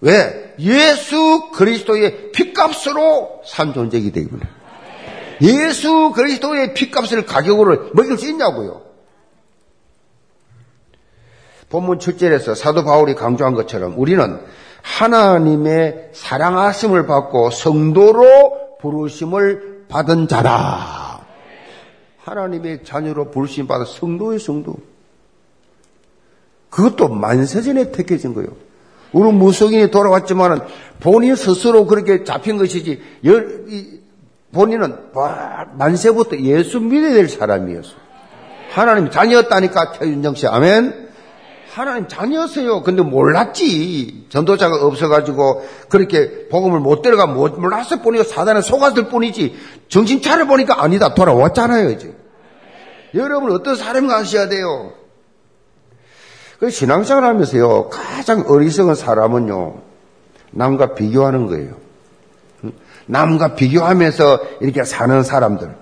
[0.00, 0.54] 왜?
[0.58, 4.42] 예수 그리스도의 핏값으로 산 존재이기 때문에.
[5.40, 8.82] 예수 그리스도의 핏값을 가격으로 먹일 수 있냐고요.
[11.74, 14.38] 본문 7절에서 사도 바울이 강조한 것처럼 우리는
[14.82, 21.26] 하나님의 사랑하심을 받고 성도로 부르심을 받은 자다.
[22.18, 24.76] 하나님의 자녀로 부르심 받은 성도의 성도.
[26.70, 28.50] 그것도 만세전에 택해진 거예요.
[29.12, 30.60] 우리 무속인이 돌아왔지만은
[31.00, 33.02] 본인 스스로 그렇게 잡힌 것이지,
[34.52, 34.96] 본인은
[35.72, 37.94] 만세부터 예수 믿어야 될 사람이었어.
[38.70, 40.46] 하나님 자녀였다니까, 태윤정 씨.
[40.46, 41.02] 아멘.
[41.74, 42.82] 하나님 자녀였어요.
[42.82, 44.26] 근데 몰랐지.
[44.28, 49.56] 전도자가 없어가지고 그렇게 복음을 못 들어가 못 몰랐을 뿐이고 사단에 속았을 뿐이지.
[49.88, 51.14] 정신 차려 보니까 아니다.
[51.14, 52.14] 돌아왔잖아요, 이제.
[53.14, 54.92] 여러분 어떤 사람이 가셔야 돼요?
[56.60, 59.74] 그 신앙생활 하면서요, 가장 어리석은 사람은요,
[60.52, 61.74] 남과 비교하는 거예요.
[63.06, 65.74] 남과 비교하면서 이렇게 사는 사람들.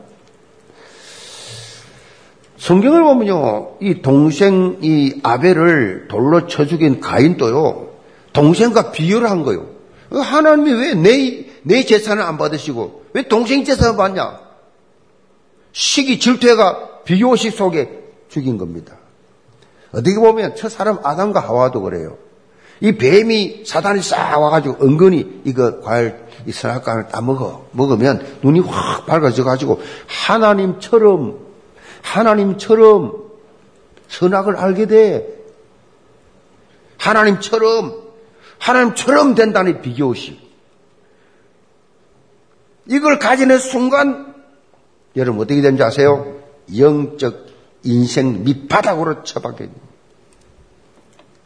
[2.62, 7.88] 성경을 보면요, 이 동생, 이 아벨을 돌로 쳐 죽인 가인도요,
[8.32, 9.66] 동생과 비교를 한 거예요.
[10.12, 14.38] 하나님이 왜 내, 내 재산을 안 받으시고, 왜 동생 재산을 받냐?
[15.72, 17.98] 시기 질투가 비교식 속에
[18.28, 18.96] 죽인 겁니다.
[19.92, 22.16] 어떻게 보면 첫 사람 아담과 하와도 그래요.
[22.80, 26.14] 이 뱀이 사단이 싹 와가지고 은근히 이거 과일
[26.46, 31.51] 이 선악과를 다 먹어 먹으면 눈이 확 밝아져 가지고 하나님처럼
[32.02, 33.30] 하나님처럼
[34.08, 35.26] 선악을 알게 돼.
[36.98, 38.02] 하나님처럼
[38.58, 40.40] 하나님처럼 된다는 비교식.
[42.86, 44.34] 이걸 가지는 순간
[45.16, 46.40] 여러분 어떻게 된지 아세요?
[46.76, 47.46] 영적
[47.84, 49.66] 인생 밑바닥으로 처박혀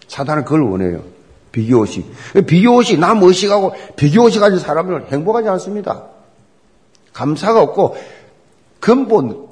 [0.09, 1.05] 사단은 그걸 원해요.
[1.53, 2.13] 비교의식.
[2.47, 6.05] 비교의식, 남 의식하고 비교의식 가진 사람은 행복하지 않습니다.
[7.15, 7.97] 감사가 없고
[8.79, 9.49] 근본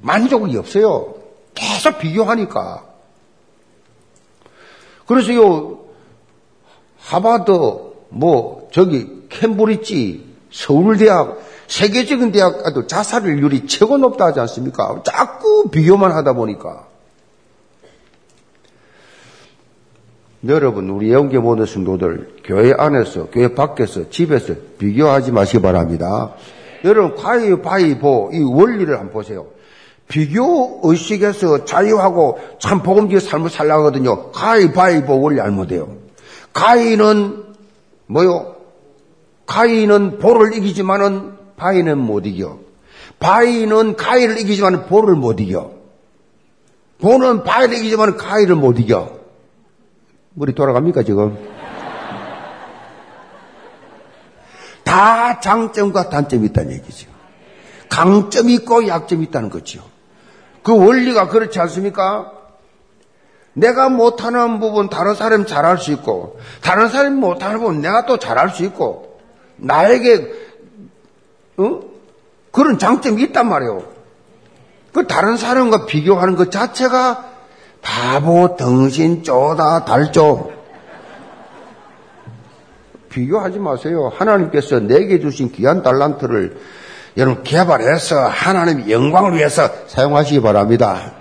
[0.00, 1.14] 만족이 없어요.
[1.54, 2.84] 계속 비교하니까.
[5.06, 5.80] 그래서 요
[6.98, 7.50] 하바드
[8.10, 15.02] 뭐 저기 캠브리지 서울대학 세계적인 대학 가도 자살률이 최고 높다 하지 않습니까?
[15.04, 16.88] 자꾸 비교만 하다 보니까.
[20.48, 26.32] 여러분, 우리 영계 모든 성도들, 교회 안에서, 교회 밖에서, 집에서 비교하지 마시기 바랍니다.
[26.84, 29.46] 여러분, 가위바위보, 이 원리를 한번 보세요.
[30.10, 34.32] 비교 의식에서 자유하고 참 복음지의 삶을 살라거든요.
[34.32, 35.96] 가위바위보 원리 알면 돼요.
[36.52, 37.44] 가위는
[38.06, 38.56] 뭐요?
[39.46, 42.58] 가위는 볼을 이기지만은 바위는 못 이겨.
[43.20, 45.70] 바위는 가위를 이기지만 볼을 못 이겨.
[47.00, 49.12] 볼은 바위를 이기지만 가위를 못 이겨.
[50.34, 51.38] 물이 돌아갑니까, 지금?
[54.82, 57.08] 다 장점과 단점이 있다는 얘기죠.
[57.88, 59.89] 강점이 있고 약점이 있다는 거죠.
[60.62, 62.32] 그 원리가 그렇지 않습니까?
[63.52, 68.50] 내가 못하는 부분 다른 사람이 잘할 수 있고, 다른 사람이 못하는 부분 내가 또 잘할
[68.50, 69.20] 수 있고,
[69.56, 70.32] 나에게
[71.58, 71.80] 어?
[72.52, 73.84] 그런 장점이 있단 말이에요.
[74.92, 77.30] 그 다른 사람과 비교하는 것 자체가
[77.82, 80.52] 바보, 덩신, 쪼다, 달조.
[83.08, 84.10] 비교하지 마세요.
[84.14, 86.56] 하나님께서 내게 주신 귀한 달란트를
[87.16, 91.12] 여러분 개발해서 하나님 영광을 위해서 사용하시기 바랍니다.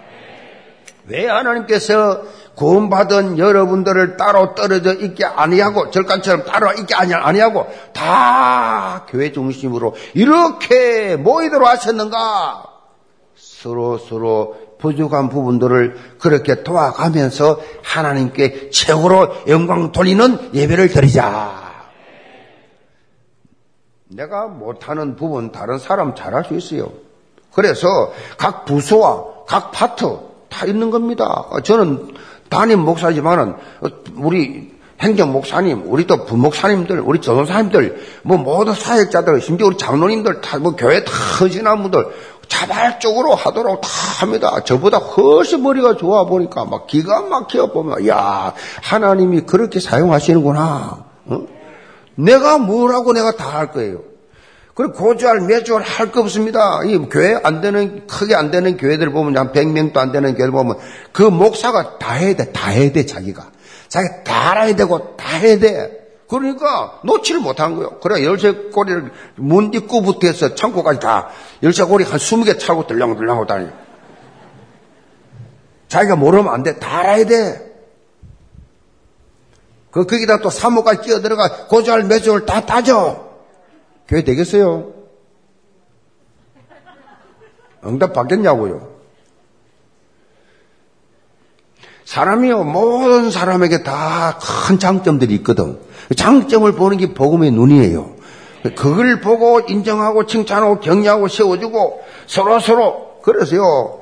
[1.08, 2.22] 왜 하나님께서
[2.56, 11.68] 구원받은 여러분들을 따로 떨어져 있게 아니하고 절간처럼 따로 있게 아니하고 다 교회 중심으로 이렇게 모이도록
[11.68, 12.66] 하셨는가?
[13.36, 21.69] 서로 서로 부족한 부분들을 그렇게 도와가면서 하나님께 최고로 영광 돌리는 예배를 드리자.
[24.12, 26.92] 내가 못하는 부분 다른 사람 잘할 수 있어요.
[27.54, 27.88] 그래서
[28.38, 30.18] 각 부서와 각 파트
[30.50, 31.46] 다 있는 겁니다.
[31.64, 32.16] 저는
[32.50, 33.56] 담임 목사지만은
[34.16, 40.58] 우리 행정 목사님, 우리 또 부목사님들, 우리 전도사님들, 뭐 모든 사역자들, 심지어 우리 장로님들, 다
[40.58, 42.06] 뭐 교회 다 헌신한 분들
[42.48, 43.88] 자발적으로 하도록 다
[44.20, 44.64] 합니다.
[44.64, 51.09] 저보다 훨씬 머리가 좋아 보니까 막 기가 막혀 보면, 야 하나님이 그렇게 사용하시는구나.
[52.20, 52.24] 어?
[52.24, 54.04] 내가 뭐라고 내가 다 할 거예요.
[54.76, 56.80] 그리고 고주할 매주할 할 거 없습니다.
[56.86, 60.78] 이 교회 안 되는, 크게 안 되는 교회들 보면 한 100명도 안 되는 교회를 보면
[61.12, 62.52] 그 목사가 다 해야 돼.
[62.54, 63.52] 다 해야 돼, 자기가.
[63.90, 65.98] 자기 다 알아야 되고 다 해야 돼.
[66.30, 68.00] 그러니까 놓지를 못한 거예요.
[68.00, 71.30] 그래 열쇠 고리를 문 입구부터 해서 창고까지 다
[71.64, 73.68] 열쇠 고리 한 20개 차고 들랑들랑 하고 다녀.
[75.88, 76.78] 자기가 모르면 안 돼.
[76.78, 77.69] 다 알아야 돼.
[79.92, 83.28] 그, 거기다 또 사모까지 끼어 들어가 고주할 매주를 다 따져.
[84.08, 84.94] 교회 되겠어요?
[87.86, 88.90] 응답 받겠냐고요?
[92.06, 95.80] 사람이요, 모든 사람에게 다 큰 장점들이 있거든.
[96.16, 98.16] 장점을 보는 게 복음의 눈이에요.
[98.76, 104.02] 그걸 보고 인정하고 칭찬하고 격려하고 세워주고 서로 서로 그래서요.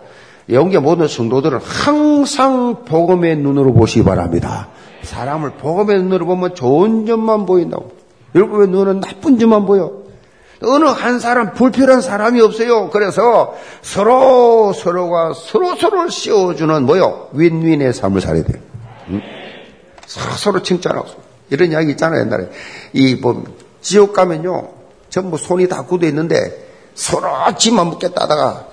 [0.50, 4.70] 영계 모든 성도들은 항상 복음의 눈으로 보시기 바랍니다.
[5.08, 7.92] 사람을 복음의 눈으로 보면 좋은 점만 보인다고.
[8.36, 10.08] 여러분의 눈은 나쁜 점만 보여.
[10.62, 12.90] 어느 한 사람 불필요한 사람이 없어요.
[12.90, 17.30] 그래서 서로 서로가 서로 서로를 씌워주는 뭐요?
[17.34, 18.62] 윈윈의 삶을 살아야 돼요.
[19.10, 19.22] 응?
[20.06, 21.08] 서로 서로 칭찬하고
[21.52, 22.22] 이런 이야기 있잖아요.
[22.22, 22.50] 옛날에
[22.94, 23.44] 이뭐
[23.82, 24.70] 지옥 가면요
[25.10, 26.38] 전부 손이 다 굳어 있는데
[26.96, 28.68] 서로 지만 먹겠다 하다가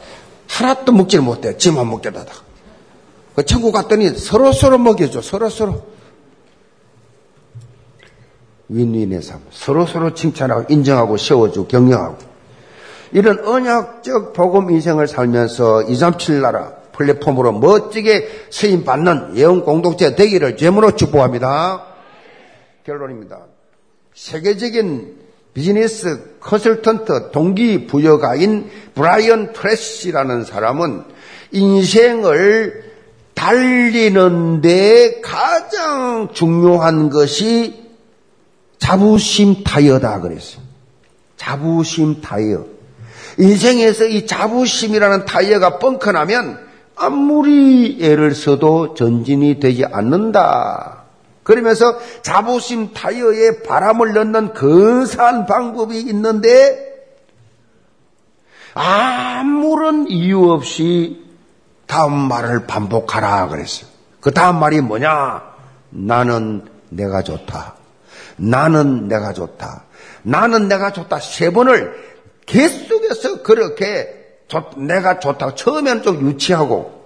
[0.49, 1.57] 하나도 먹지를 못해.
[1.59, 2.39] 지만 먹겠다 하다가
[3.37, 5.20] 그 천국 갔더니 서로 서로 먹여줘.
[5.20, 5.93] 서로 서로.
[8.69, 9.41] 윈윈의 삶.
[9.51, 12.19] 서로 서로 칭찬하고 인정하고 세워주고 격려하고.
[13.12, 20.93] 이런 언약적 복음 인생을 살면서 237 나라 플랫폼으로 멋지게 쓰임 받는 예언 공동체 되기를 제물로
[20.93, 21.85] 축복합니다.
[22.85, 23.41] 결론입니다.
[24.15, 31.05] 세계적인 비즈니스 컨설턴트 동기 부여가인 브라이언 트레시라는 사람은
[31.53, 32.93] 인생을
[33.35, 37.84] 달리는데 가장 중요한 것이
[38.85, 40.62] 자부심 타이어다 그랬어요.
[41.39, 42.66] 자부심 타이어.
[43.39, 46.59] 인생에서 이 자부심이라는 타이어가 뻥커나면
[46.95, 51.05] 아무리 애를 써도 전진이 되지 않는다.
[51.45, 56.76] 그러면서 자부심 타이어에 바람을 넣는 근사한 방법이 있는데
[58.74, 61.24] 아무런 이유 없이
[61.87, 63.89] 다음 말을 반복하라 그랬어요.
[64.20, 65.43] 그 다음 말이 뭐냐?
[65.89, 67.76] 나는 내가 좋다.
[68.37, 69.85] 나는 내가 좋다.
[70.22, 71.20] 나는 내가 좋다.
[71.20, 71.95] 세 번을
[72.47, 74.09] 계속해서 그렇게
[74.76, 75.55] 내가 좋다.
[75.55, 77.05] 처음에는 좀 유치하고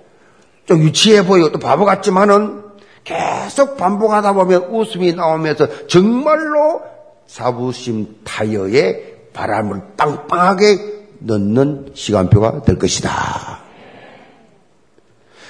[0.66, 2.62] 좀 유치해 보이고 또 바보 같지만은
[3.04, 6.82] 계속 반복하다 보면 웃음이 나오면서 정말로
[7.26, 13.60] 사부심 타이어에 바람을 빵빵하게 넣는 시간표가 될 것이다.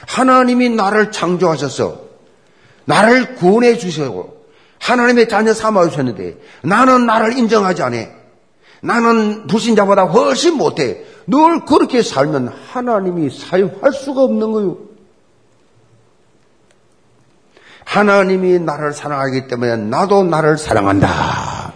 [0.07, 2.01] 하나님이 나를 창조하셔서
[2.85, 4.38] 나를 구원해 주시고
[4.81, 7.97] 하나님의 자녀 삼아 주셨는데 나는 나를 인정하지 않아.
[8.81, 11.05] 나는 불신자보다 훨씬 못해.
[11.27, 14.79] 늘 그렇게 살면 하나님이 사용할 수가 없는 거요.
[17.85, 21.73] 하나님이 나를 사랑하기 때문에 나도 나를 사랑한다.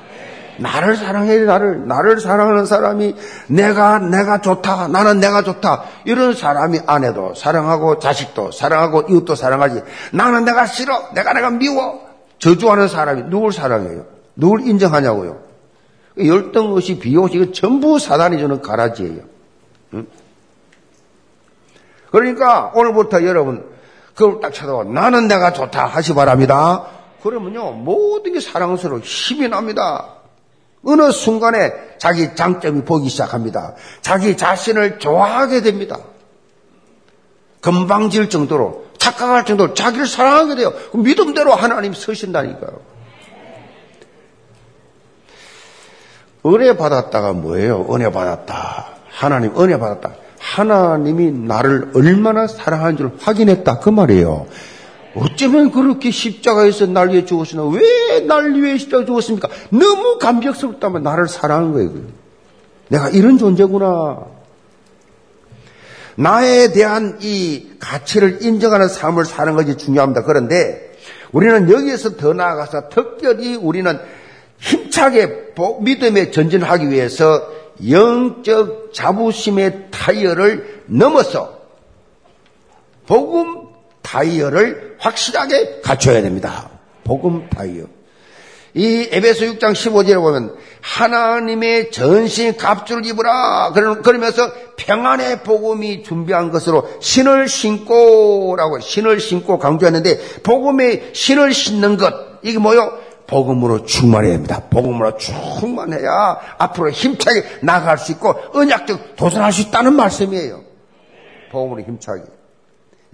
[0.59, 1.89] 나를 사랑해, 나를.
[1.89, 3.17] 나를 사랑하는 사람이
[3.49, 4.89] 내가, 내가 좋다.
[4.89, 5.85] 나는 내가 좋다.
[6.05, 9.83] 이런 사람이 아내도 사랑하고 자식도 사랑하고 이웃도 사랑하지.
[10.13, 11.13] 나는 내가 싫어.
[11.15, 12.12] 내가 내가 미워.
[12.43, 14.05] 저주하는 사람이 누굴 사랑해요?
[14.35, 15.41] 누굴 인정하냐고요?
[16.19, 19.21] 열등 의식, 비호식, 이거 전부 사단이 주는 가라지예요.
[19.95, 20.07] 응?
[22.11, 23.65] 그러니까 오늘부터 여러분,
[24.17, 24.85] 그걸 딱 쳐다봐.
[24.85, 26.87] 나는 내가 좋다 하시 바랍니다.
[27.23, 30.17] 그러면요, 모든 게 사랑스러워 힘이 납니다.
[30.85, 33.77] 어느 순간에 자기 장점이 보기 시작합니다.
[34.01, 35.97] 자기 자신을 좋아하게 됩니다.
[37.61, 40.73] 금방 질 정도로 착각할 정도로 자기를 사랑하게 돼요.
[40.95, 42.79] 믿음대로 하나님 서신다니까요.
[46.47, 47.87] 은혜 받았다가 뭐예요?
[47.91, 48.87] 은혜 받았다.
[49.11, 50.13] 하나님 은혜 받았다.
[50.39, 53.81] 하나님이 나를 얼마나 사랑하는 줄 확인했다.
[53.81, 54.47] 그 말이에요.
[55.17, 59.49] 어쩌면 그렇게 십자가에서 날 위해 죽었으나 왜 날 위해 십자가 죽었습니까?
[59.71, 61.91] 너무 감격스럽다면 나를 사랑한 거예요.
[62.89, 64.19] 내가 이런 존재구나.
[66.17, 70.23] 나에 대한 이 가치를 인정하는 삶을 사는 것이 중요합니다.
[70.25, 70.93] 그런데
[71.33, 73.99] 우리는 여기에서 더 나아가서 특별히 우리는
[74.59, 77.49] 힘차게 믿음에 전진하기 위해서
[77.89, 81.61] 영적 자부심의 타이어를 넘어서
[83.07, 83.69] 복음
[84.03, 86.71] 타이어를 확실하게 갖춰야 됩니다.
[87.05, 87.87] 복음 타이어.
[88.75, 97.49] 이 에베소 6장 15절에 보면 하나님의 전신 갑주를 입으라 그러면서 평안의 복음이 준비한 것으로 신을
[97.49, 102.99] 신고라고 신을 신고 강조했는데 복음의 신을 신는 것 이게 뭐요?
[103.27, 104.63] 복음으로 충만해야 됩니다.
[104.69, 110.63] 복음으로 충만해야 앞으로 힘차게 나아갈 수 있고 언약적 도전할 수 있다는 말씀이에요.
[111.51, 112.23] 복음으로 힘차게.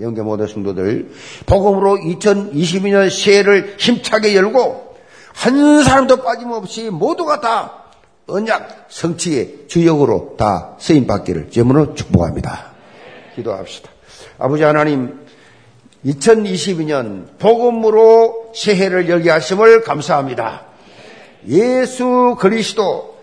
[0.00, 1.10] 영계 모든 성도들
[1.46, 4.87] 복음으로 2022년 새해를 힘차게 열고
[5.38, 7.84] 한 사람도 빠짐없이 모두가 다
[8.26, 12.72] 언약 성취의 주역으로 다 쓰임 받기를 제문으로 축복합니다.
[13.36, 13.88] 기도합시다.
[14.38, 15.20] 아버지 하나님
[16.04, 20.62] 2022년 복음으로 새해를 열게 하심을 감사합니다.
[21.46, 23.17] 예수 그리스도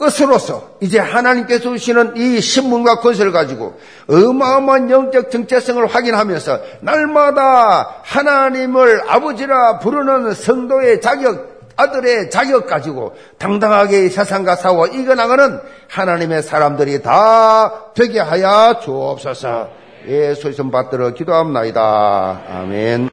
[0.00, 3.78] 끝으로서 이제 하나님께서 주시는 이 신문과 권세를 가지고
[4.08, 14.56] 어마어마한 영적 정체성을 확인하면서 날마다 하나님을 아버지라 부르는 성도의 자격, 아들의 자격 가지고 당당하게 세상과
[14.56, 19.68] 싸워 이겨나가는 하나님의 사람들이 다 되게 하여 주옵소서.
[20.08, 22.40] 예수의 손 받들어 기도합니다.
[22.48, 23.08] 아멘.